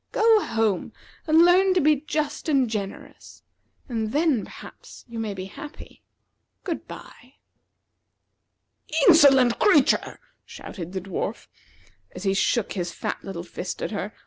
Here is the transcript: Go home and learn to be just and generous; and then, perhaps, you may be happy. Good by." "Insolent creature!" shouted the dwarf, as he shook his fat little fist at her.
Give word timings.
Go 0.11 0.43
home 0.43 0.93
and 1.27 1.45
learn 1.45 1.75
to 1.75 1.79
be 1.79 1.97
just 1.97 2.49
and 2.49 2.67
generous; 2.67 3.43
and 3.87 4.11
then, 4.11 4.45
perhaps, 4.45 5.05
you 5.07 5.19
may 5.19 5.35
be 5.35 5.45
happy. 5.45 6.01
Good 6.63 6.87
by." 6.87 7.35
"Insolent 9.07 9.59
creature!" 9.59 10.19
shouted 10.43 10.93
the 10.93 11.01
dwarf, 11.01 11.45
as 12.15 12.23
he 12.23 12.33
shook 12.33 12.73
his 12.73 12.91
fat 12.91 13.23
little 13.23 13.43
fist 13.43 13.79
at 13.83 13.91
her. 13.91 14.11